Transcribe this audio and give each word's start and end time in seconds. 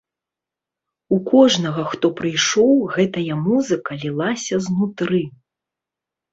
У 1.15 1.19
кожнага, 1.31 1.81
хто 1.91 2.11
прыйшоў, 2.23 2.73
гэтая 2.97 3.39
музыка 3.45 4.01
лілася 4.07 4.55
знутры. 4.71 5.25